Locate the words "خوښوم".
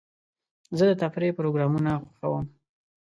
2.03-2.45